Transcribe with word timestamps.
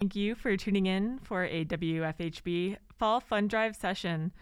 Thank 0.00 0.16
you 0.16 0.34
for 0.34 0.56
tuning 0.56 0.86
in 0.86 1.18
for 1.24 1.44
a 1.44 1.62
WFHB 1.66 2.78
Fall 2.98 3.20
Fund 3.20 3.50
Drive 3.50 3.76
session. 3.76 4.32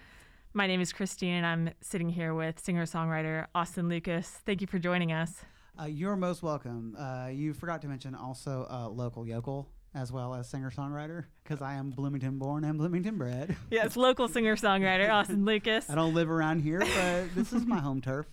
My 0.55 0.69
name 0.69 0.81
is 0.81 0.93
Christine, 0.93 1.35
and 1.35 1.45
I'm 1.45 1.71
sitting 1.81 2.09
here 2.11 2.33
with 2.33 2.61
singer 2.61 2.87
songwriter 2.87 3.49
Austin 3.57 3.89
Lucas. 3.89 4.29
Thank 4.47 4.61
you 4.61 4.69
for 4.69 4.79
joining 4.79 5.11
us. 5.11 5.43
Uh, 5.77 5.87
you're 5.87 6.15
most 6.15 6.45
welcome. 6.45 6.95
Uh, 6.97 7.31
you 7.33 7.53
forgot 7.55 7.83
to 7.83 7.89
mention 7.89 8.15
also 8.15 8.69
uh, 8.71 8.89
local 8.89 9.27
yokel 9.27 9.69
as 9.97 10.13
well 10.13 10.33
as 10.33 10.49
singer 10.49 10.71
songwriter 10.71 11.25
because 11.43 11.61
I 11.61 11.75
am 11.75 11.91
Bloomington 11.91 12.39
born 12.39 12.63
and 12.63 12.79
Bloomington 12.79 13.19
bred. 13.19 13.57
Yes, 13.73 13.97
local 13.97 14.29
singer 14.29 14.55
songwriter 14.55 15.11
Austin 15.13 15.45
Lucas. 15.45 15.91
I 15.91 15.97
don't 15.97 16.15
live 16.15 16.31
around 16.31 16.61
here, 16.61 16.79
but 16.79 17.35
this 17.35 17.53
is 17.53 17.67
my 17.67 17.81
home 17.81 18.01
turf. 18.01 18.27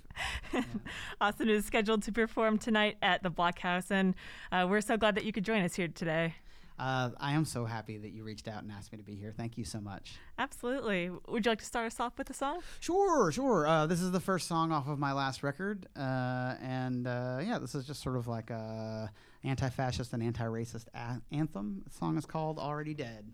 Yeah. 0.54 0.62
Austin 1.22 1.50
is 1.50 1.66
scheduled 1.66 2.04
to 2.04 2.12
perform 2.12 2.60
tonight 2.60 2.98
at 3.02 3.24
the 3.24 3.32
Blockhouse, 3.32 3.90
and 3.90 4.14
uh, 4.52 4.68
we're 4.70 4.82
so 4.82 4.96
glad 4.96 5.16
that 5.16 5.26
you 5.26 5.32
could 5.32 5.44
join 5.44 5.64
us 5.64 5.74
here 5.74 5.88
today. 5.88 6.36
Uh, 6.78 7.12
I 7.20 7.32
am 7.34 7.46
so 7.46 7.66
happy 7.66 7.98
that 7.98 8.10
you 8.10 8.24
reached 8.24 8.48
out 8.48 8.64
and 8.64 8.72
asked 8.72 8.92
me 8.92 8.98
to 8.98 9.04
be 9.04 9.16
here. 9.16 9.32
Thank 9.36 9.58
you 9.58 9.64
so 9.64 9.80
much. 9.80 10.16
Absolutely. 10.38 11.10
Would 11.28 11.46
you 11.46 11.52
like 11.52 11.60
to 11.60 11.66
start 11.66 11.88
us 11.88 12.00
off 12.00 12.18
with 12.18 12.30
a 12.30 12.34
song? 12.34 12.60
Sure, 12.82 13.32
sure. 13.32 13.66
Uh, 13.66 13.86
this 13.86 14.02
is 14.02 14.12
the 14.12 14.20
first 14.20 14.48
song 14.48 14.72
off 14.72 14.88
of 14.88 15.00
my 15.00 15.14
last 15.14 15.42
record, 15.44 15.88
uh, 15.96 16.56
and 16.62 17.08
uh, 17.08 17.40
yeah, 17.42 17.60
this 17.60 17.76
is 17.76 17.86
just 17.88 18.02
sort 18.04 18.18
of 18.18 18.28
like 18.28 18.50
a 18.50 19.10
anti-fascist 19.44 20.12
and 20.14 20.22
anti-racist 20.22 20.88
a- 20.94 21.22
anthem. 21.32 21.82
The 21.86 21.92
song 21.92 22.18
is 22.18 22.26
called 22.26 22.60
"Already 22.60 22.94
Dead." 22.94 23.32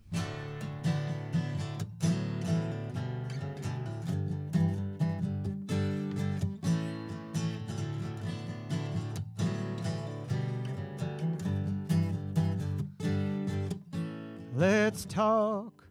Talk, 15.12 15.84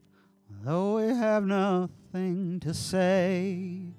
though 0.65 0.97
we 0.97 1.09
have 1.09 1.45
nothing 1.45 2.59
to 2.60 2.73
say. 2.73 3.93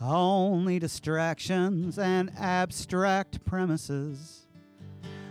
Only 0.00 0.78
distractions 0.78 1.98
and 1.98 2.32
abstract 2.38 3.44
premises 3.44 4.46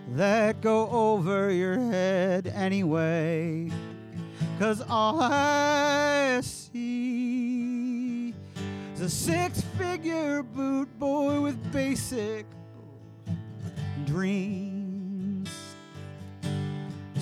that 0.09 0.62
go 0.62 0.88
over 0.90 1.52
your 1.52 1.80
head 1.80 2.46
anyway. 2.54 3.72
Cause 4.59 4.84
all 4.88 5.20
I 5.20 6.40
see 6.42 8.36
is 8.94 9.02
a 9.02 9.09
six 9.09 9.62
figure 9.80 10.44
boot 10.44 10.90
boy 11.00 11.42
with 11.42 11.72
basic 11.72 12.46
dreams 14.06 14.77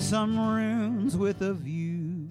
some 0.06 0.38
rooms 0.38 1.16
with 1.16 1.42
a 1.42 1.52
view 1.52 2.28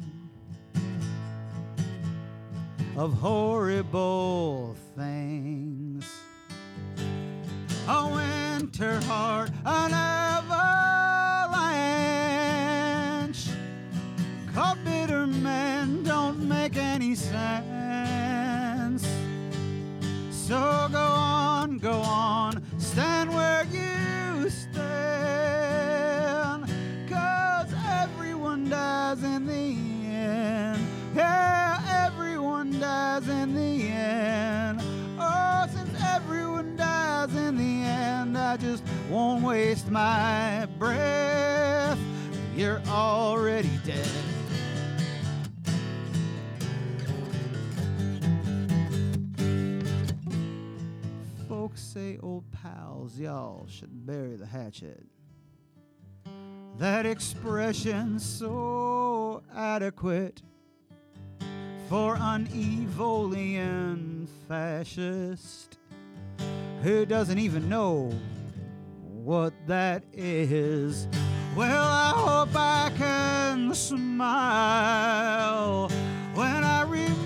of 2.96 3.12
horrible 3.12 4.78
things. 4.96 6.10
A 7.90 8.08
winter 8.08 9.02
heart, 9.02 9.50
an 9.66 9.92
avalanche. 9.94 10.30
Called 14.54 14.78
bitter 14.86 15.28
men 15.28 16.04
don't 16.04 16.48
make 16.48 16.78
any 16.78 17.14
sense. 17.14 19.06
So 20.30 20.88
go 20.94 20.98
on, 20.98 21.78
go 21.80 21.92
on, 21.92 22.64
stand 22.78 23.15
won't 39.16 39.44
waste 39.46 39.90
my 39.90 40.68
breath. 40.78 41.98
You're 42.54 42.82
already 42.90 43.80
dead. 43.86 44.10
Folks 51.48 51.82
say 51.82 52.20
old 52.22 52.44
pals, 52.52 53.18
y'all 53.18 53.66
should 53.70 54.06
bury 54.06 54.36
the 54.36 54.46
hatchet. 54.46 55.06
That 56.78 57.06
expression 57.06 58.20
so 58.20 59.44
adequate 59.56 60.42
for 61.88 62.18
an 62.18 62.48
Evolian 62.48 64.28
fascist 64.50 65.78
who 66.84 67.06
doesn't 67.06 67.40
even 67.40 67.70
know 67.70 68.12
what 69.26 69.54
that 69.66 70.04
is. 70.14 71.08
Well, 71.56 71.84
I 71.84 72.12
hope 72.16 72.50
I 72.54 72.92
can 72.96 73.74
smile 73.74 74.30
when 76.36 76.64
I 76.64 76.84
remember 76.84 77.25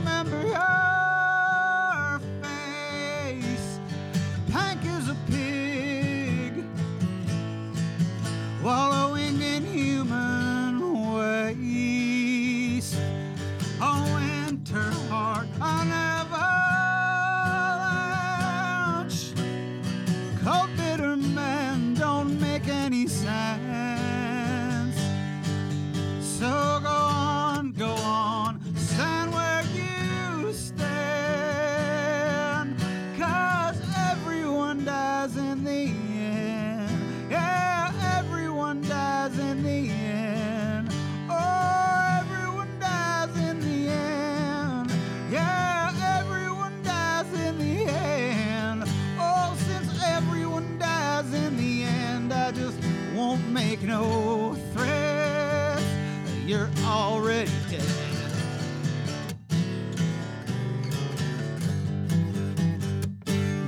don't 22.89 23.69
make 23.69 23.88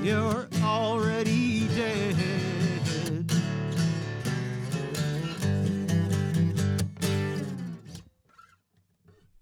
You're 0.01 0.47
already 0.63 1.67
dead. 1.75 2.15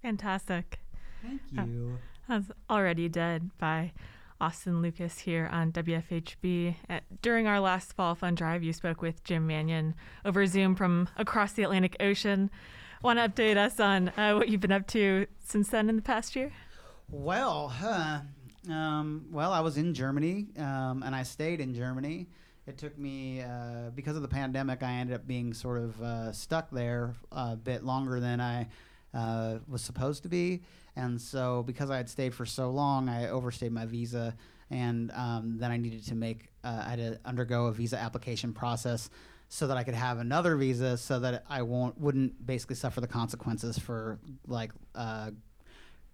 Fantastic. 0.02 0.80
Thank 1.22 1.42
Uh, 1.58 1.64
you. 1.64 1.98
That's 2.28 2.52
Already 2.70 3.10
Dead 3.10 3.50
by 3.58 3.92
Austin 4.40 4.82
Lucas 4.82 5.20
here 5.20 5.50
on 5.52 5.72
WFHB. 5.72 6.76
Uh, 6.90 7.00
during 7.22 7.48
our 7.48 7.60
last 7.60 7.94
Fall 7.94 8.16
Fund 8.16 8.38
Drive, 8.38 8.64
you 8.64 8.72
spoke 8.72 9.02
with 9.02 9.24
Jim 9.24 9.48
Manion 9.48 9.96
over 10.24 10.46
Zoom 10.46 10.76
from 10.76 11.10
across 11.18 11.54
the 11.54 11.64
Atlantic 11.64 11.96
Ocean. 12.00 12.50
Want 13.02 13.20
to 13.20 13.28
update 13.28 13.58
us 13.58 13.80
on 13.80 14.10
uh, 14.10 14.34
what 14.36 14.50
you've 14.50 14.62
been 14.62 14.72
up 14.72 14.88
to 14.88 15.26
since 15.40 15.70
then 15.70 15.90
in 15.90 15.96
the 15.96 16.02
past 16.02 16.36
year? 16.36 16.52
Well, 17.10 17.70
huh. 17.70 18.22
Um, 18.68 19.28
well, 19.32 19.54
I 19.54 19.62
was 19.62 19.78
in 19.78 19.94
Germany, 19.94 20.48
um, 20.58 21.04
and 21.06 21.16
I 21.16 21.24
stayed 21.24 21.62
in 21.62 21.74
Germany. 21.74 22.28
It 22.68 22.78
took 22.78 22.98
me 22.98 23.42
uh, 23.42 23.92
because 23.96 24.16
of 24.16 24.22
the 24.22 24.28
pandemic. 24.28 24.84
I 24.84 24.92
ended 24.94 25.16
up 25.16 25.26
being 25.26 25.54
sort 25.54 25.78
of 25.78 26.02
uh, 26.02 26.32
stuck 26.34 26.70
there 26.70 27.16
a 27.32 27.56
bit 27.56 27.84
longer 27.84 28.20
than 28.20 28.42
I 28.42 28.68
uh, 29.14 29.60
was 29.68 29.82
supposed 29.82 30.24
to 30.24 30.30
be, 30.30 30.62
and 30.96 31.20
so 31.20 31.64
because 31.64 31.90
I 31.90 31.98
had 31.98 32.10
stayed 32.10 32.36
for 32.36 32.46
so 32.46 32.70
long, 32.70 33.10
I 33.10 33.30
overstayed 33.30 33.72
my 33.72 33.86
visa, 33.86 34.36
and 34.70 35.12
um, 35.12 35.58
then 35.58 35.72
I 35.72 35.78
needed 35.78 36.06
to 36.08 36.16
make 36.16 36.50
uh, 36.64 36.84
I 36.86 36.90
had 36.92 37.00
to 37.00 37.20
undergo 37.26 37.68
a 37.68 37.72
visa 37.72 37.98
application 37.98 38.54
process 38.54 39.10
so 39.48 39.66
that 39.68 39.78
I 39.78 39.84
could 39.84 39.96
have 39.96 40.20
another 40.20 40.56
visa, 40.58 40.98
so 40.98 41.20
that 41.22 41.46
I 41.50 41.64
won't 41.64 42.00
wouldn't 42.00 42.46
basically 42.46 42.76
suffer 42.76 43.02
the 43.02 43.08
consequences 43.08 43.80
for 43.80 44.20
like 44.46 44.74
uh, 44.94 45.32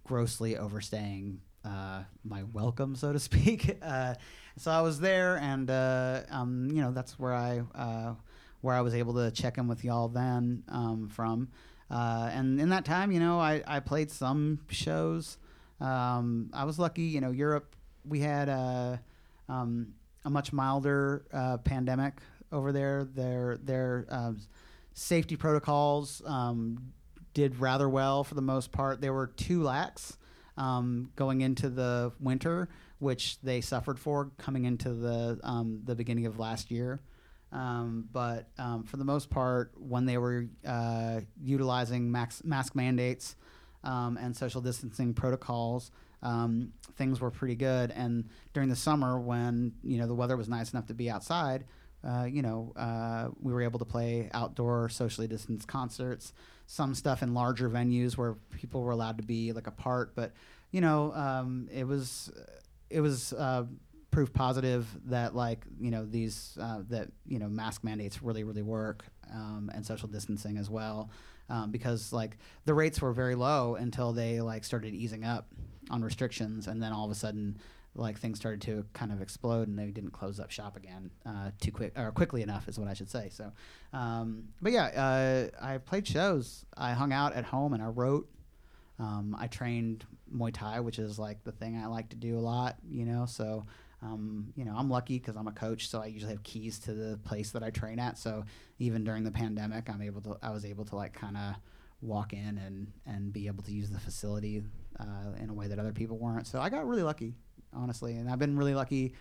grossly 0.06 0.58
overstaying 0.58 1.42
uh, 1.66 2.04
my 2.24 2.44
welcome, 2.54 2.96
so 2.96 3.12
to 3.12 3.20
speak. 3.32 3.78
Uh, 3.82 4.16
so 4.58 4.72
I 4.72 4.82
was 4.82 5.00
there, 5.00 5.38
and 5.38 5.70
uh, 5.70 6.22
um, 6.30 6.70
you 6.72 6.82
know 6.82 6.92
that's 6.92 7.20
where 7.20 7.34
I 7.34 7.62
uh, 7.74 8.14
where 8.62 8.76
I 8.76 8.82
was 8.82 8.94
able 8.94 9.14
to 9.16 9.32
check 9.32 9.58
in 9.58 9.68
with 9.68 9.84
y'all 9.84 10.08
then 10.08 10.64
um, 10.70 11.10
from. 11.10 11.50
Uh, 11.90 12.30
and 12.32 12.60
in 12.60 12.70
that 12.70 12.84
time, 12.84 13.12
you 13.12 13.20
know, 13.20 13.40
I, 13.40 13.62
I 13.68 13.80
played 13.80 14.10
some 14.10 14.60
shows. 14.70 15.38
Um, 15.80 16.50
I 16.52 16.64
was 16.64 16.80
lucky, 16.80 17.04
you 17.04 17.22
know, 17.22 17.30
Europe, 17.30 17.76
we 18.04 18.22
had 18.22 18.50
a, 18.50 19.00
um, 19.48 19.94
a 20.24 20.32
much 20.32 20.52
milder 20.52 21.26
pandemic 21.64 22.16
over 22.52 22.72
there. 22.72 23.04
Their, 23.04 23.58
their 23.58 24.08
uh, 24.10 24.32
safety 24.96 25.36
protocols 25.36 26.24
um, 26.26 26.92
did 27.36 27.60
rather 27.60 27.88
well 27.88 28.24
for 28.24 28.34
the 28.34 28.42
most 28.42 28.72
part. 28.72 29.00
They 29.00 29.12
were 29.12 29.28
too 29.28 29.62
lax 29.62 30.18
um, 30.58 31.12
going 31.16 31.42
into 31.42 31.70
the 31.70 32.12
winter, 32.20 32.70
which 33.00 33.40
they 33.42 33.62
suffered 33.62 34.00
for 34.00 34.32
coming 34.38 34.66
into 34.66 34.94
the, 34.94 35.40
um, 35.44 35.82
the 35.84 35.96
beginning 35.96 36.26
of 36.26 36.40
last 36.40 36.72
year. 36.72 37.02
Um, 37.52 38.10
but 38.12 38.50
um, 38.58 38.84
for 38.84 38.98
the 38.98 39.06
most 39.06 39.30
part, 39.30 39.72
when 39.78 40.06
they 40.06 40.18
were 40.18 40.48
uh, 40.66 41.22
utilizing 41.42 42.12
max, 42.12 42.44
mask 42.44 42.76
mandates 42.76 43.36
um, 43.84 44.18
and 44.18 44.36
social 44.36 44.62
distancing 44.62 45.14
protocols, 45.14 45.92
um, 46.22 46.74
things 46.98 47.22
were 47.22 47.32
pretty 47.32 47.56
good. 47.56 47.92
And 47.92 48.30
during 48.54 48.68
the 48.68 48.76
summer, 48.76 49.20
when 49.20 49.74
you 49.84 49.98
know 49.98 50.08
the 50.08 50.16
weather 50.16 50.36
was 50.36 50.50
nice 50.50 50.74
enough 50.74 50.88
to 50.88 50.94
be 50.94 51.10
outside, 51.10 51.66
uh, 52.06 52.26
you 52.26 52.42
know, 52.42 52.74
uh, 52.76 53.30
we 53.42 53.52
were 53.54 53.62
able 53.62 53.80
to 53.80 53.86
play 53.86 54.30
outdoor 54.34 54.90
socially 54.90 55.28
distanced 55.28 55.68
concerts. 55.68 56.34
Some 56.68 56.96
stuff 56.96 57.22
in 57.22 57.34
larger 57.34 57.70
venues 57.70 58.18
where 58.18 58.36
people 58.52 58.82
were 58.82 58.92
allowed 58.92 59.18
to 59.18 59.24
be 59.24 59.52
like 59.52 59.68
apart, 59.68 60.16
but 60.16 60.34
you 60.72 60.82
know, 60.82 61.14
um, 61.14 61.68
it 61.72 61.86
was 61.86 62.32
it 62.90 63.02
was 63.02 63.34
uh, 63.34 63.66
proof 64.16 64.34
positive 64.34 64.88
that 65.08 65.36
like 65.36 65.66
you 65.80 65.92
know 65.92 66.06
these 66.06 66.58
uh, 66.62 66.80
that 66.90 67.10
you 67.28 67.38
know 67.38 67.50
mask 67.50 67.84
mandates 67.84 68.24
really 68.24 68.46
really 68.46 68.62
work 68.62 69.04
um, 69.34 69.70
and 69.74 69.86
social 69.86 70.08
distancing 70.08 70.58
as 70.58 70.70
well 70.70 71.10
um, 71.50 71.70
because 71.70 72.14
like 72.14 72.38
the 72.64 72.74
rates 72.74 73.02
were 73.02 73.12
very 73.12 73.36
low 73.36 73.76
until 73.76 74.14
they 74.14 74.40
like 74.40 74.64
started 74.64 74.94
easing 74.94 75.26
up 75.26 75.48
on 75.90 76.02
restrictions 76.02 76.68
and 76.68 76.82
then 76.82 76.94
all 76.94 77.04
of 77.04 77.12
a 77.12 77.16
sudden 77.16 77.58
like 77.96 78.20
things 78.20 78.38
started 78.38 78.62
to 78.62 78.86
kind 78.94 79.12
of 79.12 79.22
explode 79.22 79.68
and 79.68 79.80
they 79.80 79.86
didn't 79.86 80.12
close 80.12 80.40
up 80.40 80.52
shop 80.52 80.76
again 80.76 81.12
uh, 81.26 81.52
too 81.62 81.72
quick 81.72 81.94
or 81.98 82.12
quickly 82.12 82.42
enough 82.42 82.68
is 82.68 82.78
what 82.78 82.88
I 82.88 82.94
should 82.94 83.10
say. 83.10 83.30
So, 83.32 83.52
um, 83.94 84.50
but 84.62 84.72
yeah, 84.72 85.50
uh, 85.62 85.66
I 85.66 85.78
played 85.78 86.08
shows. 86.08 86.66
I 86.78 86.94
hung 86.94 87.14
out 87.14 87.34
at 87.34 87.46
home 87.46 87.74
and 87.74 87.82
I 87.82 87.88
wrote. 87.88 88.30
Um, 88.98 89.36
I 89.38 89.48
trained 89.48 90.06
Muay 90.34 90.54
Thai, 90.54 90.80
which 90.80 91.00
is 91.00 91.20
like 91.20 91.44
the 91.44 91.52
thing 91.52 91.78
I 91.78 91.88
like 91.88 92.10
to 92.10 92.16
do 92.16 92.38
a 92.38 92.40
lot, 92.40 92.78
you 92.90 93.06
know. 93.06 93.26
So 93.26 93.66
um, 94.02 94.54
you 94.56 94.66
know, 94.66 94.76
I'm 94.78 94.90
lucky 94.90 95.18
because 95.20 95.36
I'm 95.36 95.48
a 95.48 95.52
coach, 95.52 95.90
so 95.90 96.02
I 96.02 96.08
usually 96.08 96.34
have 96.34 96.44
keys 96.44 96.80
to 96.80 96.94
the 96.94 97.18
place 97.18 97.52
that 97.52 97.64
I 97.64 97.70
train 97.70 98.00
at. 98.00 98.18
So 98.18 98.44
even 98.78 99.04
during 99.04 99.24
the 99.24 99.32
pandemic, 99.32 99.90
I'm 99.90 100.02
able 100.02 100.22
to, 100.22 100.38
I 100.44 100.52
was 100.52 100.66
able 100.66 100.86
to 100.86 100.96
like 100.96 101.14
kind 101.14 101.38
of 101.38 101.56
walk 102.02 102.34
in 102.34 102.58
and 102.58 102.92
and 103.06 103.34
be 103.34 103.48
able 103.48 103.64
to 103.64 103.72
use 103.72 103.90
the 103.90 104.00
facility 104.00 104.64
uh, 105.00 105.42
in 105.42 105.50
a 105.50 105.54
way 105.54 105.68
that 105.68 105.80
other 105.80 105.94
people 105.94 106.18
weren't. 106.18 106.48
So 106.48 106.60
I 106.60 106.70
got 106.70 106.88
really 106.88 107.04
lucky, 107.04 107.34
honestly, 107.76 108.16
and 108.16 108.30
I've 108.30 108.40
been 108.40 108.58
really 108.58 108.76
lucky, 108.76 109.14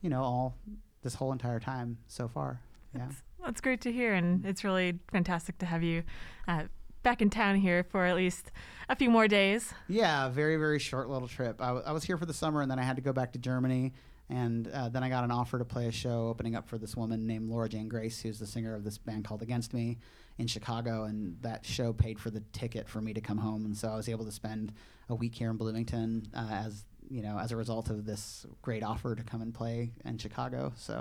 you 0.00 0.10
know, 0.10 0.22
all 0.22 0.56
this 1.02 1.14
whole 1.14 1.32
entire 1.32 1.60
time 1.60 1.98
so 2.06 2.28
far. 2.28 2.60
Yeah, 2.94 3.06
that's, 3.06 3.22
that's 3.44 3.60
great 3.60 3.80
to 3.82 3.92
hear, 3.92 4.14
and 4.14 4.44
it's 4.44 4.64
really 4.64 4.98
fantastic 5.10 5.58
to 5.58 5.66
have 5.66 5.82
you. 5.82 6.02
Uh, 6.46 6.64
back 7.02 7.20
in 7.20 7.30
town 7.30 7.56
here 7.56 7.82
for 7.82 8.04
at 8.04 8.14
least 8.16 8.50
a 8.88 8.96
few 8.96 9.10
more 9.10 9.26
days. 9.26 9.72
Yeah, 9.88 10.28
very, 10.28 10.56
very 10.56 10.78
short 10.78 11.08
little 11.08 11.28
trip. 11.28 11.60
I, 11.60 11.68
w- 11.68 11.84
I 11.84 11.92
was 11.92 12.04
here 12.04 12.16
for 12.16 12.26
the 12.26 12.34
summer 12.34 12.62
and 12.62 12.70
then 12.70 12.78
I 12.78 12.82
had 12.82 12.96
to 12.96 13.02
go 13.02 13.12
back 13.12 13.32
to 13.32 13.38
Germany 13.38 13.92
and 14.30 14.68
uh, 14.68 14.88
then 14.88 15.02
I 15.02 15.08
got 15.08 15.24
an 15.24 15.30
offer 15.30 15.58
to 15.58 15.64
play 15.64 15.86
a 15.88 15.92
show 15.92 16.28
opening 16.28 16.54
up 16.54 16.66
for 16.66 16.78
this 16.78 16.96
woman 16.96 17.26
named 17.26 17.50
Laura 17.50 17.68
Jane 17.68 17.88
Grace, 17.88 18.22
who's 18.22 18.38
the 18.38 18.46
singer 18.46 18.74
of 18.74 18.84
this 18.84 18.98
band 18.98 19.24
called 19.24 19.42
Against 19.42 19.74
Me 19.74 19.98
in 20.38 20.46
Chicago. 20.46 21.04
And 21.04 21.36
that 21.42 21.66
show 21.66 21.92
paid 21.92 22.18
for 22.18 22.30
the 22.30 22.40
ticket 22.52 22.88
for 22.88 23.00
me 23.00 23.12
to 23.12 23.20
come 23.20 23.38
home. 23.38 23.66
And 23.66 23.76
so 23.76 23.88
I 23.88 23.96
was 23.96 24.08
able 24.08 24.24
to 24.24 24.32
spend 24.32 24.72
a 25.08 25.14
week 25.14 25.34
here 25.34 25.50
in 25.50 25.56
Bloomington 25.56 26.28
uh, 26.34 26.48
as 26.50 26.84
you 27.12 27.22
know, 27.22 27.38
as 27.38 27.52
a 27.52 27.56
result 27.56 27.90
of 27.90 28.06
this 28.06 28.46
great 28.62 28.82
offer 28.82 29.14
to 29.14 29.22
come 29.22 29.42
and 29.42 29.52
play 29.52 29.90
in 30.04 30.16
Chicago. 30.16 30.72
So 30.76 30.94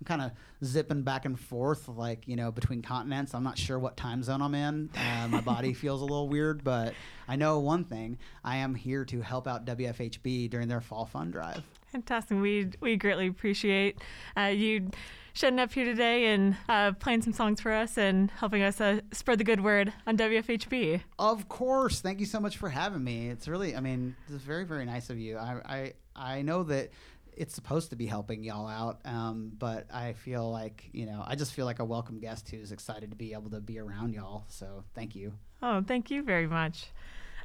I'm 0.00 0.04
kind 0.04 0.22
of 0.22 0.30
zipping 0.64 1.02
back 1.02 1.24
and 1.24 1.38
forth, 1.38 1.88
like, 1.88 2.28
you 2.28 2.36
know, 2.36 2.52
between 2.52 2.80
continents. 2.80 3.34
I'm 3.34 3.42
not 3.42 3.58
sure 3.58 3.76
what 3.76 3.96
time 3.96 4.22
zone 4.22 4.40
I'm 4.40 4.54
in. 4.54 4.90
Uh, 4.96 5.26
my 5.28 5.40
body 5.54 5.74
feels 5.74 6.00
a 6.00 6.04
little 6.04 6.28
weird, 6.28 6.62
but 6.62 6.94
I 7.26 7.34
know 7.34 7.58
one 7.58 7.84
thing 7.84 8.18
I 8.44 8.58
am 8.58 8.76
here 8.76 9.04
to 9.06 9.20
help 9.20 9.48
out 9.48 9.66
WFHB 9.66 10.48
during 10.48 10.68
their 10.68 10.80
fall 10.80 11.04
fund 11.06 11.32
drive. 11.32 11.64
Fantastic. 11.90 12.38
We 12.38 12.70
we 12.80 12.96
greatly 12.96 13.26
appreciate 13.26 13.98
uh, 14.36 14.42
you 14.42 14.90
showing 15.32 15.58
up 15.58 15.72
here 15.72 15.84
today 15.84 16.26
and 16.26 16.56
uh, 16.68 16.92
playing 16.92 17.22
some 17.22 17.32
songs 17.32 17.60
for 17.60 17.72
us 17.72 17.96
and 17.96 18.30
helping 18.32 18.62
us 18.62 18.80
uh, 18.80 19.00
spread 19.12 19.38
the 19.38 19.44
good 19.44 19.62
word 19.62 19.92
on 20.06 20.16
WFHB. 20.16 21.00
Of 21.18 21.48
course. 21.48 22.00
Thank 22.00 22.20
you 22.20 22.26
so 22.26 22.40
much 22.40 22.56
for 22.56 22.68
having 22.68 23.04
me. 23.04 23.28
It's 23.28 23.48
really, 23.48 23.76
I 23.76 23.80
mean, 23.80 24.16
it's 24.28 24.42
very, 24.42 24.64
very 24.64 24.84
nice 24.84 25.10
of 25.10 25.18
you. 25.18 25.36
I, 25.36 25.60
I, 25.64 25.92
I 26.16 26.42
know 26.42 26.62
that 26.64 26.90
it's 27.36 27.54
supposed 27.54 27.90
to 27.90 27.96
be 27.96 28.06
helping 28.06 28.42
y'all 28.42 28.66
out, 28.66 28.98
um, 29.04 29.52
but 29.56 29.86
I 29.94 30.14
feel 30.14 30.50
like, 30.50 30.88
you 30.92 31.06
know, 31.06 31.22
I 31.24 31.36
just 31.36 31.52
feel 31.52 31.66
like 31.66 31.78
a 31.78 31.84
welcome 31.84 32.18
guest 32.18 32.48
who's 32.50 32.72
excited 32.72 33.10
to 33.10 33.16
be 33.16 33.32
able 33.32 33.50
to 33.50 33.60
be 33.60 33.78
around 33.78 34.14
y'all. 34.14 34.44
So 34.48 34.84
thank 34.94 35.14
you. 35.14 35.34
Oh, 35.62 35.82
thank 35.86 36.10
you 36.10 36.24
very 36.24 36.48
much. 36.48 36.90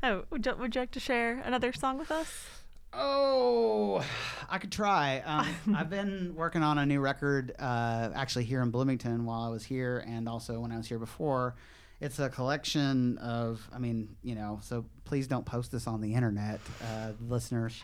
Oh, 0.02 0.24
would 0.32 0.46
you, 0.46 0.56
would 0.56 0.76
you 0.76 0.82
like 0.82 0.92
to 0.92 1.00
share 1.00 1.40
another 1.46 1.72
song 1.72 2.00
with 2.00 2.12
us? 2.12 2.63
Oh, 2.96 4.04
I 4.50 4.58
could 4.60 4.72
try. 4.72 5.22
Um, 5.26 5.76
I've 5.76 5.90
been 5.90 6.34
working 6.36 6.64
on 6.64 6.78
a 6.78 6.86
new 6.86 7.00
record, 7.00 7.54
uh, 7.60 8.10
actually 8.14 8.46
here 8.46 8.62
in 8.62 8.70
Bloomington 8.70 9.26
while 9.26 9.42
I 9.42 9.50
was 9.50 9.64
here, 9.64 10.04
and 10.08 10.30
also 10.30 10.60
when 10.60 10.72
I 10.72 10.78
was 10.78 10.88
here 10.88 11.00
before. 11.00 11.56
It's 12.02 12.20
a 12.20 12.30
collection 12.30 13.18
of, 13.20 13.68
I 13.74 13.80
mean, 13.80 14.16
you 14.24 14.36
know, 14.36 14.60
so 14.62 14.86
please 15.06 15.28
don't 15.28 15.46
post 15.46 15.72
this 15.72 15.88
on 15.88 16.02
the 16.02 16.14
internet, 16.14 16.60
uh, 16.84 17.12
listeners. 17.28 17.82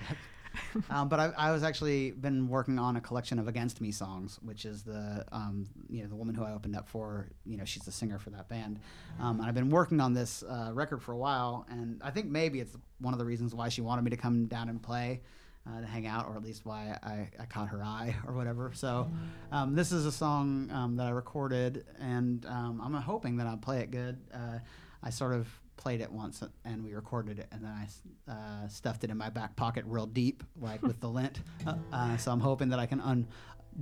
um, 0.89 1.09
but 1.09 1.19
I, 1.19 1.31
I, 1.37 1.51
was 1.51 1.63
actually 1.63 2.11
been 2.11 2.47
working 2.47 2.79
on 2.79 2.95
a 2.95 3.01
collection 3.01 3.39
of 3.39 3.47
Against 3.47 3.81
Me 3.81 3.91
songs, 3.91 4.39
which 4.41 4.65
is 4.65 4.83
the 4.83 5.25
um, 5.31 5.67
you 5.89 6.03
know 6.03 6.09
the 6.09 6.15
woman 6.15 6.35
who 6.35 6.43
I 6.43 6.53
opened 6.53 6.75
up 6.75 6.87
for. 6.87 7.29
You 7.45 7.57
know, 7.57 7.65
she's 7.65 7.83
the 7.83 7.91
singer 7.91 8.19
for 8.19 8.29
that 8.31 8.47
band. 8.47 8.79
Um, 9.19 9.39
and 9.39 9.47
I've 9.47 9.55
been 9.55 9.69
working 9.69 9.99
on 9.99 10.13
this 10.13 10.43
uh, 10.43 10.71
record 10.73 11.01
for 11.01 11.11
a 11.11 11.17
while, 11.17 11.65
and 11.69 12.01
I 12.03 12.11
think 12.11 12.27
maybe 12.27 12.59
it's 12.59 12.75
one 12.99 13.13
of 13.13 13.19
the 13.19 13.25
reasons 13.25 13.53
why 13.53 13.69
she 13.69 13.81
wanted 13.81 14.03
me 14.03 14.11
to 14.11 14.17
come 14.17 14.45
down 14.45 14.69
and 14.69 14.81
play. 14.81 15.21
Uh, 15.67 15.81
to 15.81 15.85
hang 15.85 16.07
out, 16.07 16.25
or 16.25 16.35
at 16.35 16.41
least 16.41 16.65
why 16.65 16.97
I, 17.03 17.29
I 17.37 17.45
caught 17.45 17.67
her 17.67 17.83
eye, 17.83 18.15
or 18.27 18.33
whatever. 18.33 18.71
So, 18.73 19.11
um, 19.51 19.75
this 19.75 19.91
is 19.91 20.05
a 20.05 20.11
song 20.11 20.71
um, 20.71 20.95
that 20.95 21.05
I 21.05 21.11
recorded, 21.11 21.85
and 21.99 22.43
um, 22.47 22.81
I'm 22.83 22.93
hoping 22.93 23.37
that 23.37 23.45
I'll 23.45 23.57
play 23.57 23.81
it 23.81 23.91
good. 23.91 24.17
Uh, 24.33 24.59
I 25.03 25.09
sort 25.11 25.33
of 25.33 25.47
played 25.79 26.01
it 26.01 26.11
once 26.11 26.43
and 26.65 26.83
we 26.83 26.93
recorded 26.93 27.39
it 27.39 27.47
and 27.53 27.63
then 27.63 27.71
I 27.71 28.31
uh, 28.31 28.67
stuffed 28.67 29.05
it 29.05 29.09
in 29.09 29.17
my 29.17 29.29
back 29.29 29.55
pocket 29.55 29.85
real 29.87 30.05
deep 30.05 30.43
like 30.59 30.83
with 30.83 30.99
the 30.99 31.09
lint. 31.09 31.39
Uh, 31.67 31.75
uh, 31.91 32.17
so 32.17 32.31
I'm 32.31 32.39
hoping 32.39 32.69
that 32.69 32.79
I 32.79 32.85
can 32.85 33.01
un 33.01 33.27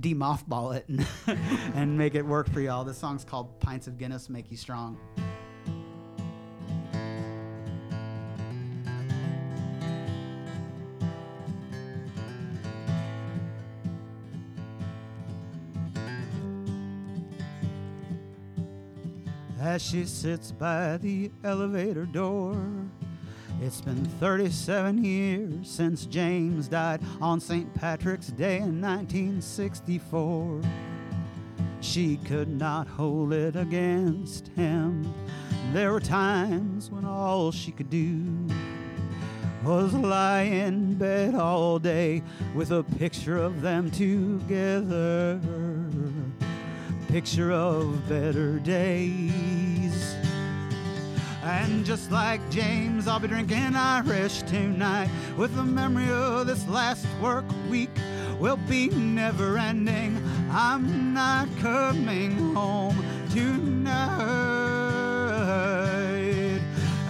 demothball 0.00 0.74
it 0.76 0.88
and, 0.88 1.06
and 1.74 1.96
make 1.96 2.14
it 2.16 2.22
work 2.26 2.50
for 2.52 2.60
y'all. 2.60 2.84
This 2.84 2.98
song's 2.98 3.24
called 3.24 3.60
Pints 3.60 3.86
of 3.86 3.98
Guinness 3.98 4.28
Make 4.28 4.50
You 4.50 4.56
Strong 4.56 4.98
as 19.60 19.82
she 19.82 20.04
sits 20.04 20.52
by 20.52 20.96
the 20.98 21.30
elevator 21.44 22.06
door. 22.06 22.56
It's 23.60 23.80
been 23.80 24.04
37 24.04 25.04
years 25.04 25.68
since 25.68 26.06
James 26.06 26.68
died 26.68 27.00
on 27.20 27.40
St. 27.40 27.72
Patrick's 27.74 28.28
Day 28.28 28.58
in 28.58 28.80
1964. 28.80 30.60
She 31.80 32.18
could 32.18 32.48
not 32.48 32.86
hold 32.86 33.32
it 33.32 33.56
against 33.56 34.48
him. 34.48 35.12
There 35.72 35.92
were 35.92 36.00
times 36.00 36.90
when 36.90 37.04
all 37.04 37.50
she 37.50 37.72
could 37.72 37.90
do 37.90 38.46
was 39.64 39.92
lie 39.92 40.42
in 40.42 40.94
bed 40.94 41.34
all 41.34 41.78
day 41.78 42.22
with 42.54 42.70
a 42.70 42.84
picture 42.84 43.36
of 43.36 43.60
them 43.60 43.90
together 43.90 45.40
picture 47.08 47.50
of 47.50 48.06
better 48.06 48.58
days. 48.58 50.14
And 51.42 51.84
just 51.86 52.12
like 52.12 52.40
James, 52.50 53.08
I'll 53.08 53.18
be 53.18 53.28
drinking 53.28 53.74
Irish 53.74 54.42
tonight 54.42 55.08
with 55.36 55.56
the 55.56 55.64
memory 55.64 56.10
of 56.10 56.46
this 56.46 56.68
last 56.68 57.06
work 57.22 57.46
week 57.70 57.90
will 58.38 58.58
be 58.68 58.90
never 58.90 59.56
ending. 59.56 60.22
I'm 60.50 61.14
not 61.14 61.48
coming 61.60 62.54
home 62.54 63.02
tonight. 63.30 63.88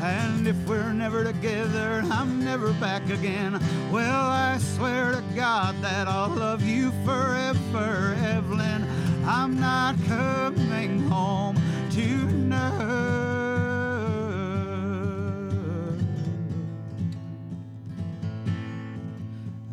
And 0.00 0.46
if 0.46 0.56
we're 0.68 0.92
never 0.92 1.24
together, 1.24 2.04
I'm 2.08 2.44
never 2.44 2.72
back 2.74 3.10
again. 3.10 3.60
Well, 3.90 4.26
I 4.26 4.58
swear 4.58 5.10
to 5.10 5.24
God 5.34 5.74
that 5.82 6.06
I'll 6.06 6.30
love 6.30 6.62
you 6.62 6.92
forever, 7.04 8.14
Evelyn. 8.20 8.87
I'm 9.30 9.60
not 9.60 9.94
coming 10.06 11.06
home 11.06 11.54
tonight. 11.90 12.72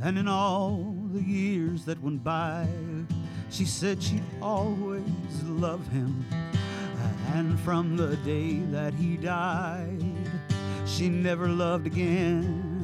And 0.04 0.18
in 0.18 0.28
all 0.28 0.94
the 1.14 1.22
years 1.22 1.86
that 1.86 2.04
went 2.04 2.22
by, 2.22 2.68
she 3.50 3.64
said 3.64 4.04
she'd 4.04 4.22
always 4.42 5.04
love 5.46 5.88
him. 5.88 6.26
And 7.34 7.58
from 7.62 7.96
the 7.96 8.18
day 8.18 8.56
that 8.72 8.94
he 8.94 9.16
died, 9.16 10.04
she 10.86 11.08
never 11.08 11.48
loved 11.48 11.88
again. 11.88 12.75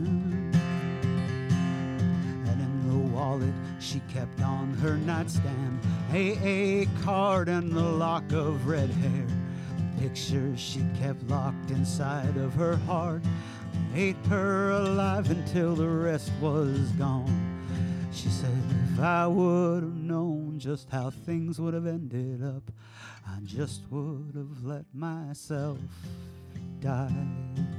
Wallet 3.32 3.54
she 3.80 4.02
kept 4.14 4.42
on 4.42 4.74
her 4.74 4.98
nightstand 4.98 5.80
a, 6.14 6.86
card 7.02 7.48
and 7.48 7.72
the 7.72 7.82
lock 7.82 8.30
of 8.34 8.68
red 8.68 8.90
hair. 8.90 9.28
Pictures 10.00 10.60
she 10.60 10.84
kept 11.00 11.24
locked 11.30 11.72
inside 11.72 12.36
of 12.36 12.54
her 12.54 12.76
heart 12.76 13.22
ate 13.96 14.18
her 14.28 14.72
alive 14.72 15.30
until 15.32 15.76
the 15.76 15.88
rest 15.88 16.30
was 16.42 16.92
gone. 16.98 17.70
She 18.12 18.28
said, 18.28 18.52
if 18.94 19.00
I 19.00 19.28
would 19.28 19.84
have 19.84 19.96
known 19.96 20.60
just 20.60 20.90
how 20.90 21.10
things 21.10 21.60
would 21.62 21.74
have 21.74 21.88
ended 21.88 22.44
up, 22.44 22.70
I 23.26 23.40
just 23.46 23.84
would 23.90 24.36
have 24.36 24.64
let 24.64 24.86
myself 24.94 25.78
die. 26.82 27.71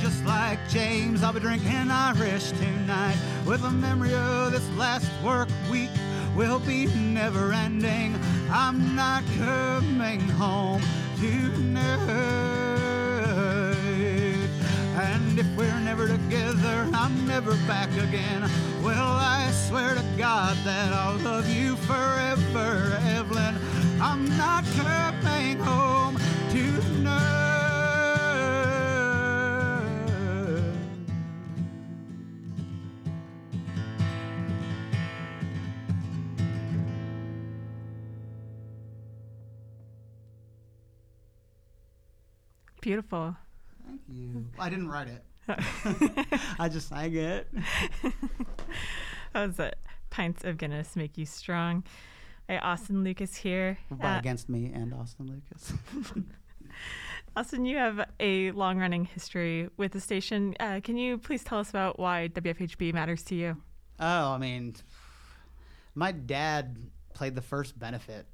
Just 0.00 0.24
like 0.24 0.58
James, 0.68 1.22
I'll 1.22 1.32
be 1.32 1.40
drinking 1.40 1.90
Irish 1.90 2.50
tonight 2.52 3.16
with 3.46 3.62
a 3.64 3.70
memory 3.70 4.14
of 4.14 4.52
this 4.52 4.68
last 4.76 5.10
work 5.24 5.48
week 5.70 5.90
will 6.36 6.58
be 6.60 6.86
never 6.86 7.52
ending. 7.52 8.18
I'm 8.50 8.94
not 8.94 9.24
coming 9.38 10.20
home 10.20 10.82
tonight. 11.18 11.96
And 14.96 15.38
if 15.38 15.46
we're 15.56 15.80
never 15.80 16.06
together, 16.08 16.88
I'm 16.92 17.26
never 17.26 17.52
back 17.66 17.90
again. 17.92 18.42
Well, 18.82 19.12
I 19.12 19.50
swear 19.68 19.94
to 19.94 20.04
God 20.16 20.56
that 20.64 20.92
I'll 20.92 21.18
love 21.18 21.48
you 21.48 21.76
forever, 21.76 22.98
Evelyn. 23.06 23.56
I'm 24.00 24.28
not 24.36 24.64
coming 24.76 25.58
home 25.58 26.18
tonight. 26.50 27.45
Beautiful. 42.86 43.34
Thank 43.84 44.00
you. 44.08 44.46
I 44.60 44.70
didn't 44.70 44.88
write 44.88 45.08
it. 45.08 45.24
I 46.60 46.68
just 46.68 46.88
sang 46.88 47.16
it. 47.16 47.48
Was 49.34 49.58
it. 49.58 49.76
Pints 50.08 50.44
of 50.44 50.56
Guinness 50.56 50.94
make 50.94 51.18
you 51.18 51.26
strong. 51.26 51.82
Hey, 52.46 52.58
Austin 52.58 53.02
Lucas 53.02 53.34
here. 53.34 53.76
By 53.90 54.18
against 54.18 54.48
me 54.48 54.70
and 54.72 54.94
Austin 54.94 55.26
Lucas. 55.26 55.72
Austin, 57.36 57.64
you 57.64 57.76
have 57.76 58.08
a 58.20 58.52
long 58.52 58.78
running 58.78 59.04
history 59.04 59.68
with 59.76 59.90
the 59.90 60.00
station. 60.00 60.54
Uh, 60.60 60.78
can 60.80 60.96
you 60.96 61.18
please 61.18 61.42
tell 61.42 61.58
us 61.58 61.70
about 61.70 61.98
why 61.98 62.28
WFHB 62.32 62.94
matters 62.94 63.24
to 63.24 63.34
you? 63.34 63.56
Oh, 63.98 64.30
I 64.30 64.38
mean, 64.38 64.76
my 65.96 66.12
dad 66.12 66.76
played 67.14 67.34
the 67.34 67.42
first 67.42 67.76
benefit 67.76 68.26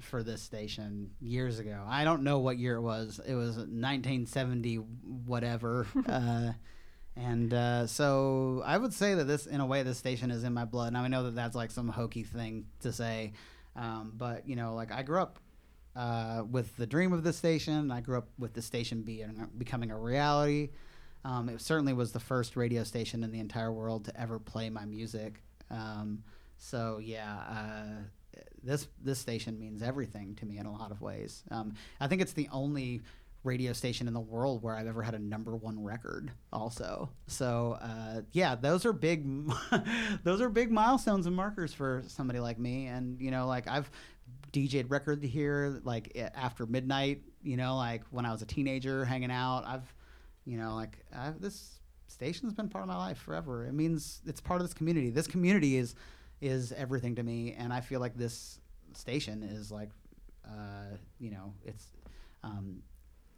for 0.00 0.22
this 0.22 0.42
station 0.42 1.10
years 1.20 1.58
ago. 1.58 1.82
I 1.86 2.04
don't 2.04 2.22
know 2.22 2.38
what 2.38 2.58
year 2.58 2.76
it 2.76 2.82
was. 2.82 3.20
It 3.26 3.34
was 3.34 3.56
1970, 3.56 4.76
whatever. 4.76 5.86
uh, 6.08 6.52
and 7.16 7.52
uh, 7.52 7.86
so 7.86 8.62
I 8.64 8.78
would 8.78 8.92
say 8.92 9.14
that 9.14 9.24
this, 9.24 9.46
in 9.46 9.60
a 9.60 9.66
way, 9.66 9.82
this 9.82 9.98
station 9.98 10.30
is 10.30 10.44
in 10.44 10.54
my 10.54 10.64
blood. 10.64 10.92
Now 10.92 11.02
I 11.02 11.08
know 11.08 11.24
that 11.24 11.34
that's 11.34 11.56
like 11.56 11.70
some 11.70 11.88
hokey 11.88 12.22
thing 12.22 12.66
to 12.80 12.92
say, 12.92 13.32
um, 13.76 14.12
but 14.16 14.48
you 14.48 14.56
know, 14.56 14.74
like 14.74 14.92
I 14.92 15.02
grew 15.02 15.20
up 15.20 15.38
uh, 15.96 16.44
with 16.48 16.76
the 16.76 16.86
dream 16.86 17.12
of 17.12 17.22
the 17.22 17.32
station. 17.32 17.90
I 17.90 18.00
grew 18.00 18.18
up 18.18 18.28
with 18.38 18.54
the 18.54 18.62
station 18.62 19.02
being 19.02 19.48
becoming 19.58 19.90
a 19.90 19.98
reality. 19.98 20.70
Um, 21.24 21.48
it 21.48 21.60
certainly 21.60 21.92
was 21.92 22.12
the 22.12 22.20
first 22.20 22.56
radio 22.56 22.84
station 22.84 23.22
in 23.22 23.30
the 23.30 23.40
entire 23.40 23.72
world 23.72 24.06
to 24.06 24.20
ever 24.20 24.38
play 24.38 24.70
my 24.70 24.84
music. 24.86 25.42
Um, 25.70 26.22
so 26.56 26.98
yeah, 27.02 27.36
uh, 27.48 28.02
this 28.62 28.88
this 29.02 29.18
station 29.18 29.58
means 29.58 29.82
everything 29.82 30.34
to 30.36 30.46
me 30.46 30.58
in 30.58 30.66
a 30.66 30.72
lot 30.72 30.90
of 30.90 31.00
ways. 31.00 31.42
Um, 31.50 31.74
I 32.00 32.06
think 32.06 32.22
it's 32.22 32.32
the 32.32 32.48
only 32.52 33.02
radio 33.42 33.72
station 33.72 34.06
in 34.06 34.12
the 34.12 34.20
world 34.20 34.62
where 34.62 34.76
I've 34.76 34.86
ever 34.86 35.02
had 35.02 35.14
a 35.14 35.18
number 35.18 35.56
one 35.56 35.82
record. 35.82 36.30
Also, 36.52 37.08
so 37.26 37.78
uh, 37.80 38.22
yeah, 38.32 38.54
those 38.54 38.84
are 38.84 38.92
big 38.92 39.50
those 40.24 40.40
are 40.40 40.48
big 40.48 40.70
milestones 40.70 41.26
and 41.26 41.34
markers 41.34 41.72
for 41.72 42.02
somebody 42.06 42.40
like 42.40 42.58
me. 42.58 42.86
And 42.86 43.20
you 43.20 43.30
know, 43.30 43.46
like 43.46 43.68
I've 43.68 43.90
DJed 44.52 44.90
record 44.90 45.22
here 45.24 45.80
like 45.84 46.16
after 46.34 46.66
midnight. 46.66 47.22
You 47.42 47.56
know, 47.56 47.76
like 47.76 48.02
when 48.10 48.26
I 48.26 48.32
was 48.32 48.42
a 48.42 48.46
teenager 48.46 49.04
hanging 49.04 49.30
out. 49.30 49.64
I've 49.66 49.94
you 50.44 50.58
know 50.58 50.74
like 50.74 50.98
I've, 51.14 51.40
this 51.40 51.80
station's 52.08 52.52
been 52.52 52.68
part 52.68 52.82
of 52.82 52.88
my 52.88 52.96
life 52.96 53.18
forever. 53.18 53.64
It 53.64 53.72
means 53.72 54.20
it's 54.26 54.40
part 54.40 54.60
of 54.60 54.66
this 54.66 54.74
community. 54.74 55.10
This 55.10 55.26
community 55.26 55.76
is 55.76 55.94
is 56.40 56.72
everything 56.72 57.14
to 57.16 57.22
me, 57.22 57.54
and 57.58 57.72
I 57.72 57.80
feel 57.80 58.00
like 58.00 58.16
this 58.16 58.60
station 58.92 59.42
is 59.42 59.70
like, 59.70 59.90
uh, 60.46 60.96
you 61.18 61.30
know, 61.30 61.54
it's 61.64 61.86
um, 62.42 62.82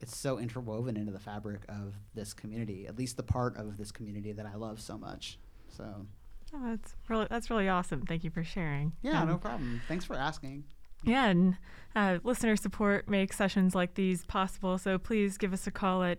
it's 0.00 0.16
so 0.16 0.38
interwoven 0.38 0.97
into 0.97 1.12
the 1.12 1.18
fabric 1.18 1.62
of 1.68 1.94
this 2.14 2.32
community, 2.32 2.87
at 2.87 2.99
least 2.99 3.16
the 3.16 3.23
part 3.23 3.56
of 3.56 3.76
this 3.76 3.92
community 3.92 4.32
that 4.32 4.47
I 4.47 4.56
love 4.56 4.80
so 4.80 4.99
much. 4.99 5.38
So. 5.68 6.06
Oh, 6.54 6.61
that's 6.68 6.94
really 7.09 7.26
that's 7.30 7.49
really 7.49 7.68
awesome. 7.68 8.02
Thank 8.02 8.25
you 8.25 8.30
for 8.30 8.44
sharing. 8.44 8.92
Yeah, 9.00 9.23
um, 9.23 9.28
no 9.28 9.38
problem. 9.38 9.80
Thanks 9.88 10.04
for 10.04 10.14
asking. 10.16 10.64
Yeah, 11.02 11.26
and 11.28 11.56
uh, 11.97 12.18
listener 12.23 12.56
support 12.56 13.09
makes 13.09 13.37
sessions 13.37 13.75
like 13.75 13.94
these 13.94 14.25
possible. 14.26 14.76
So 14.78 14.99
please 14.99 15.38
give 15.38 15.52
us 15.52 15.66
a 15.66 15.71
call 15.71 16.02
at 16.02 16.18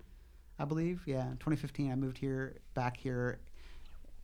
I 0.58 0.64
believe. 0.64 1.02
Yeah, 1.06 1.28
2015. 1.40 1.92
I 1.92 1.94
moved 1.94 2.18
here 2.18 2.56
back 2.74 2.96
here 2.96 3.38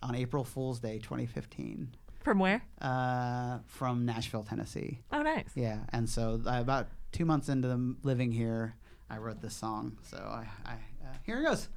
on 0.02 0.14
April 0.14 0.44
Fool's 0.44 0.80
Day, 0.80 0.98
2015. 0.98 1.94
From 2.24 2.38
where? 2.38 2.62
Uh, 2.80 3.58
from 3.66 4.06
Nashville, 4.06 4.44
Tennessee. 4.44 5.00
Oh, 5.12 5.22
nice. 5.22 5.50
Yeah, 5.54 5.80
and 5.90 6.08
so 6.08 6.40
uh, 6.46 6.60
about 6.60 6.88
two 7.10 7.24
months 7.24 7.48
into 7.48 7.68
them 7.68 7.98
living 8.02 8.32
here, 8.32 8.76
I 9.10 9.18
wrote 9.18 9.42
this 9.42 9.54
song. 9.54 9.98
So 10.02 10.16
I, 10.16 10.46
I 10.64 10.72
uh, 11.04 11.16
here 11.24 11.40
it 11.40 11.44
goes. 11.44 11.68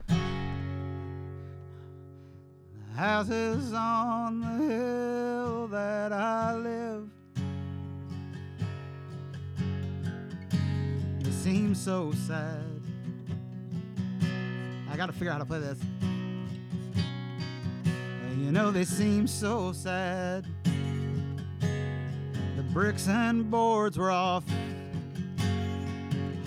Houses 2.95 3.73
on 3.73 4.39
the 4.39 4.73
hill 4.73 5.67
that 5.67 6.13
I 6.13 6.55
live. 6.55 7.09
They 11.19 11.31
seem 11.31 11.75
so 11.75 12.13
sad. 12.25 12.63
I 14.89 14.95
gotta 14.95 15.11
figure 15.11 15.29
out 15.29 15.33
how 15.33 15.39
to 15.39 15.45
play 15.45 15.59
this. 15.59 15.77
You 18.37 18.53
know, 18.53 18.71
they 18.71 18.85
seem 18.85 19.27
so 19.27 19.73
sad. 19.73 20.45
The 21.51 22.63
bricks 22.71 23.09
and 23.09 23.51
boards 23.51 23.97
were 23.97 24.11
off. 24.11 24.45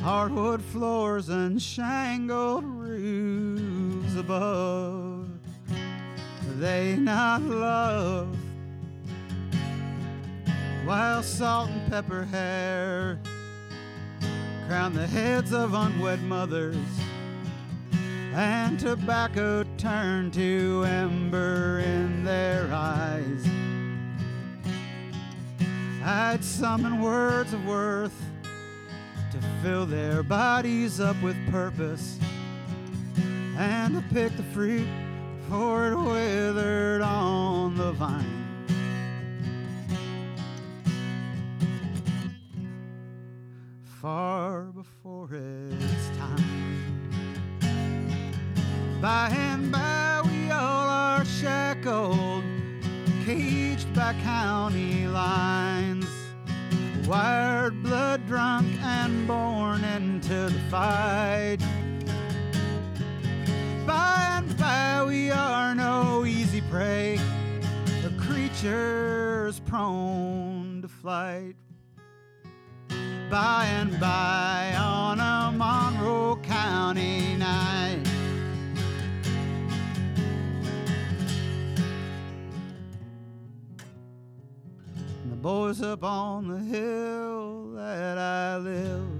hardwood 0.00 0.62
floors 0.62 1.28
and 1.28 1.60
shangled 1.60 2.64
roofs 2.64 4.16
above. 4.16 5.07
They 6.58 6.96
not 6.96 7.40
love 7.42 8.36
while 10.84 11.22
salt 11.22 11.70
and 11.70 11.88
pepper 11.88 12.24
hair 12.24 13.20
crown 14.66 14.92
the 14.92 15.06
heads 15.06 15.52
of 15.52 15.72
unwed 15.72 16.20
mothers 16.24 16.74
and 18.34 18.76
tobacco 18.76 19.64
turn 19.76 20.32
to 20.32 20.82
ember 20.84 21.78
in 21.78 22.24
their 22.24 22.68
eyes. 22.72 23.46
I'd 26.04 26.42
summon 26.42 27.00
words 27.00 27.52
of 27.52 27.64
worth 27.66 28.20
to 29.30 29.38
fill 29.62 29.86
their 29.86 30.24
bodies 30.24 30.98
up 30.98 31.22
with 31.22 31.36
purpose 31.52 32.18
and 33.56 33.94
to 33.94 34.02
pick 34.12 34.36
the 34.36 34.42
fruit 34.42 34.88
before 35.48 35.92
it 35.92 35.96
withered 35.96 37.00
on 37.00 37.74
the 37.74 37.92
vine. 37.92 38.44
Far 43.82 44.64
before 44.64 45.30
its 45.32 46.08
time. 46.18 46.44
By 49.00 49.30
and 49.32 49.72
by, 49.72 50.20
we 50.26 50.50
all 50.50 50.88
are 50.90 51.24
shackled, 51.24 52.44
caged 53.24 53.94
by 53.94 54.12
county 54.22 55.06
lines, 55.06 56.06
wired, 57.06 57.82
blood 57.82 58.26
drunk, 58.26 58.66
and 58.82 59.26
born 59.26 59.82
into 59.82 60.50
the 60.50 60.60
fight. 60.70 61.57
We 65.28 65.34
are 65.34 65.74
no 65.74 66.24
easy 66.24 66.62
prey, 66.70 67.20
the 68.02 68.10
creatures 68.18 69.60
prone 69.60 70.80
to 70.80 70.88
flight. 70.88 71.54
By 73.30 73.66
and 73.66 74.00
by, 74.00 74.74
on 74.78 75.20
a 75.20 75.52
Monroe 75.54 76.36
County 76.36 77.36
night. 77.36 78.02
The 85.28 85.36
boys 85.36 85.82
up 85.82 86.04
on 86.04 86.48
the 86.48 86.58
hill 86.58 87.72
that 87.74 88.16
I 88.16 88.56
live, 88.56 89.10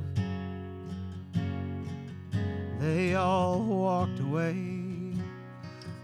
they 2.81 3.15
all 3.15 3.61
walked 3.61 4.21
away, 4.21 4.78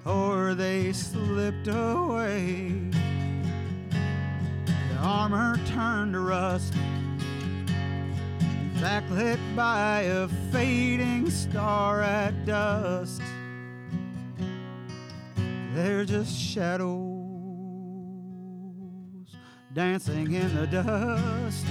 or 0.05 0.55
they 0.55 0.93
slipped 0.93 1.69
away. 1.69 2.73
Their 4.67 4.99
armor 5.01 5.59
turned 5.67 6.13
to 6.13 6.21
rust, 6.21 6.75
backlit 8.77 9.39
by 9.57 10.03
a 10.03 10.29
fading 10.53 11.31
star 11.31 12.03
at 12.03 12.45
dusk. 12.45 13.23
They're 15.73 16.05
just 16.05 16.39
shadows 16.39 17.15
dancing 19.73 20.33
in 20.33 20.55
the 20.55 20.67
dust. 20.69 21.67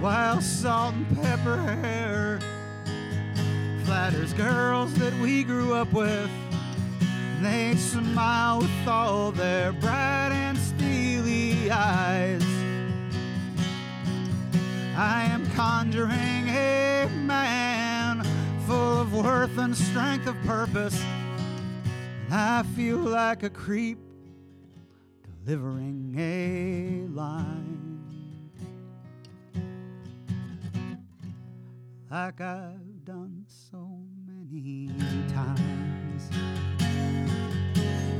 While 0.00 0.40
salt 0.40 0.94
and 0.94 1.22
pepper 1.22 1.58
hair 1.58 2.40
flatters 3.84 4.32
girls 4.32 4.94
that 4.94 5.12
we 5.20 5.44
grew 5.44 5.74
up 5.74 5.92
with. 5.92 6.30
They 7.42 7.74
smile 7.74 8.60
with 8.60 8.86
all 8.86 9.32
their 9.32 9.72
bright 9.72 10.30
and 10.30 10.56
steely 10.56 11.68
eyes. 11.72 12.44
I 14.96 15.24
am 15.24 15.44
conjuring 15.50 16.48
a 16.48 17.10
man 17.26 18.22
full 18.64 19.00
of 19.00 19.12
worth 19.12 19.58
and 19.58 19.76
strength 19.76 20.28
of 20.28 20.40
purpose. 20.42 21.02
I 22.30 22.62
feel 22.76 22.98
like 22.98 23.42
a 23.42 23.50
creep 23.50 23.98
delivering 25.44 26.14
a 26.16 27.08
line. 27.12 28.12
Like 32.08 32.40
I've 32.40 33.04
done 33.04 33.44
so 33.48 33.98
many 34.28 34.90
times. 35.34 35.91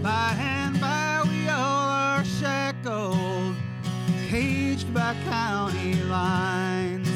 By 0.02 0.34
and 0.36 0.80
by, 0.80 1.22
we 1.28 1.48
all 1.48 1.88
are 1.88 2.24
shackled, 2.24 3.54
caged 4.28 4.92
by 4.92 5.14
county 5.24 5.94
lines, 6.02 7.08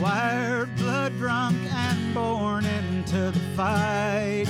wired, 0.00 0.68
blood 0.76 1.16
drunk, 1.18 1.56
and 1.72 2.14
born 2.14 2.64
into 2.64 3.32
the 3.32 3.40
fight. 3.56 4.46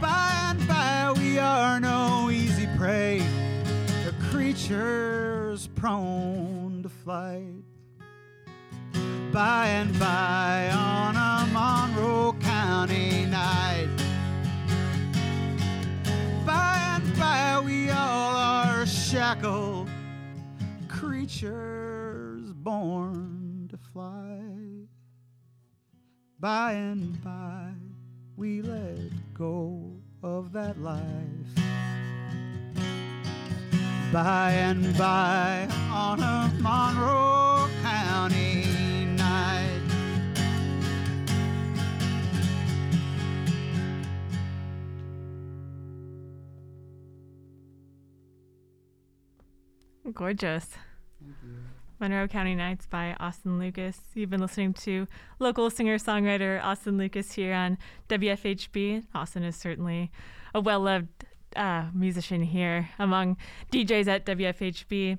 By 0.00 0.50
and 0.50 0.66
by, 0.66 1.14
we 1.16 1.38
are 1.38 1.78
no 1.78 2.28
easy 2.28 2.66
prey, 2.76 3.22
the 4.04 4.14
creatures 4.28 5.68
prone 5.76 6.80
to 6.82 6.88
flight. 6.88 7.62
By 9.32 9.68
and 9.68 9.96
by, 10.00 10.68
on 10.74 11.14
a 11.14 11.46
Monroe 11.52 12.34
County 12.40 13.11
By 17.18 17.60
we 17.64 17.90
all 17.90 18.36
are 18.36 18.86
shackled 18.86 19.88
creatures 20.88 22.52
born 22.52 23.68
to 23.70 23.76
fly. 23.76 24.40
By 26.38 26.72
and 26.72 27.22
by, 27.22 27.70
we 28.36 28.62
let 28.62 29.10
go 29.34 29.92
of 30.22 30.52
that 30.52 30.80
life. 30.80 31.02
By 34.12 34.52
and 34.52 34.96
by, 34.98 35.68
on 35.90 36.20
a 36.20 36.52
Monroe 36.60 37.31
Gorgeous. 50.12 50.66
Thank 51.20 51.36
you. 51.42 51.58
Monroe 52.02 52.26
County 52.26 52.56
Nights 52.56 52.86
by 52.86 53.14
Austin 53.20 53.60
Lucas. 53.60 54.00
You've 54.14 54.30
been 54.30 54.40
listening 54.40 54.74
to 54.74 55.06
local 55.38 55.70
singer 55.70 55.98
songwriter 55.98 56.62
Austin 56.62 56.98
Lucas 56.98 57.32
here 57.32 57.54
on 57.54 57.78
WFHB. 58.08 59.04
Austin 59.14 59.44
is 59.44 59.54
certainly 59.54 60.10
a 60.52 60.60
well 60.60 60.80
loved 60.80 61.24
uh, 61.54 61.84
musician 61.94 62.42
here 62.42 62.88
among 62.98 63.36
DJs 63.70 64.08
at 64.08 64.26
WFHB. 64.26 65.16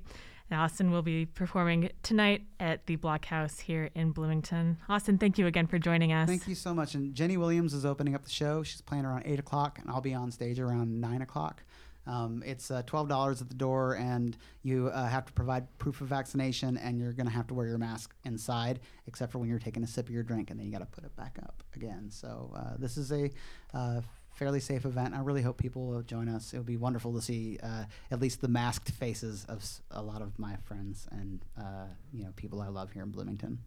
And 0.50 0.60
Austin 0.60 0.90
will 0.90 1.00
be 1.00 1.24
performing 1.24 1.88
tonight 2.02 2.42
at 2.60 2.84
the 2.86 2.98
Blockhouse 2.98 3.60
here 3.60 3.88
in 3.94 4.10
Bloomington. 4.10 4.76
Austin, 4.86 5.16
thank 5.16 5.38
you 5.38 5.46
again 5.46 5.66
for 5.66 5.78
joining 5.78 6.12
us. 6.12 6.28
Thank 6.28 6.46
you 6.46 6.54
so 6.54 6.74
much. 6.74 6.94
And 6.94 7.14
Jenny 7.14 7.38
Williams 7.38 7.72
is 7.72 7.86
opening 7.86 8.14
up 8.14 8.24
the 8.24 8.30
show. 8.30 8.62
She's 8.62 8.82
playing 8.82 9.06
around 9.06 9.22
8 9.24 9.38
o'clock, 9.38 9.78
and 9.78 9.88
I'll 9.88 10.02
be 10.02 10.12
on 10.12 10.30
stage 10.30 10.60
around 10.60 11.00
9 11.00 11.22
o'clock. 11.22 11.62
Um, 12.06 12.42
it's 12.44 12.70
uh, 12.70 12.82
$12 12.82 13.40
at 13.40 13.48
the 13.48 13.54
door, 13.54 13.94
and 13.94 14.36
you 14.62 14.88
uh, 14.88 15.06
have 15.08 15.24
to 15.26 15.32
provide 15.32 15.66
proof 15.78 16.00
of 16.00 16.08
vaccination, 16.08 16.76
and 16.76 16.98
you're 16.98 17.12
going 17.12 17.26
to 17.26 17.32
have 17.32 17.46
to 17.48 17.54
wear 17.54 17.66
your 17.66 17.78
mask 17.78 18.14
inside, 18.24 18.80
except 19.06 19.32
for 19.32 19.38
when 19.38 19.48
you're 19.48 19.58
taking 19.58 19.82
a 19.82 19.86
sip 19.86 20.08
of 20.08 20.14
your 20.14 20.22
drink, 20.22 20.50
and 20.50 20.58
then 20.58 20.66
you 20.66 20.72
got 20.72 20.80
to 20.80 20.86
put 20.86 21.04
it 21.04 21.14
back 21.16 21.38
up 21.42 21.62
again. 21.74 22.10
So 22.10 22.52
uh, 22.54 22.76
this 22.78 22.96
is 22.96 23.10
a 23.12 23.30
uh, 23.72 24.00
fairly 24.34 24.60
safe 24.60 24.84
event. 24.84 25.14
I 25.14 25.20
really 25.20 25.42
hope 25.42 25.56
people 25.56 25.86
will 25.86 26.02
join 26.02 26.28
us. 26.28 26.52
It 26.52 26.58
would 26.58 26.66
be 26.66 26.76
wonderful 26.76 27.12
to 27.14 27.22
see 27.22 27.58
uh, 27.62 27.84
at 28.10 28.20
least 28.20 28.40
the 28.40 28.48
masked 28.48 28.90
faces 28.90 29.46
of 29.48 29.64
a 29.90 30.02
lot 30.02 30.22
of 30.22 30.38
my 30.38 30.56
friends 30.64 31.06
and 31.10 31.40
uh, 31.58 31.86
you 32.12 32.24
know 32.24 32.32
people 32.36 32.60
I 32.60 32.68
love 32.68 32.92
here 32.92 33.02
in 33.02 33.10
Bloomington. 33.10 33.58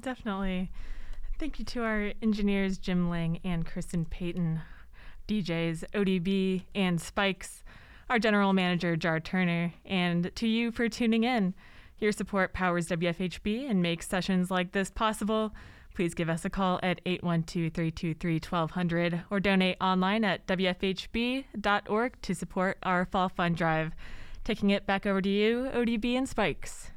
Definitely. 0.00 0.70
Thank 1.38 1.58
you 1.58 1.64
to 1.64 1.82
our 1.82 2.12
engineers, 2.22 2.78
Jim 2.78 3.10
Lang 3.10 3.40
and 3.42 3.66
Kirsten 3.66 4.04
Payton, 4.04 4.60
DJs, 5.28 5.84
ODB, 5.94 6.64
and 6.74 7.00
Spikes, 7.00 7.64
our 8.08 8.18
general 8.18 8.52
manager, 8.52 8.96
Jar 8.96 9.20
Turner, 9.20 9.72
and 9.84 10.30
to 10.34 10.46
you 10.46 10.70
for 10.70 10.88
tuning 10.88 11.24
in. 11.24 11.54
Your 11.98 12.12
support 12.12 12.52
powers 12.52 12.88
WFHB 12.88 13.70
and 13.70 13.80
makes 13.80 14.08
sessions 14.08 14.50
like 14.50 14.72
this 14.72 14.90
possible. 14.90 15.54
Please 15.94 16.14
give 16.14 16.28
us 16.28 16.44
a 16.44 16.50
call 16.50 16.80
at 16.82 17.00
812 17.04 17.72
323 17.72 18.34
1200 18.34 19.24
or 19.30 19.40
donate 19.40 19.76
online 19.80 20.24
at 20.24 20.46
WFHB.org 20.46 22.22
to 22.22 22.34
support 22.34 22.78
our 22.82 23.04
Fall 23.04 23.28
Fund 23.28 23.56
Drive. 23.56 23.92
Taking 24.44 24.70
it 24.70 24.86
back 24.86 25.06
over 25.06 25.20
to 25.20 25.28
you, 25.28 25.70
ODB 25.72 26.16
and 26.16 26.28
Spikes. 26.28 26.91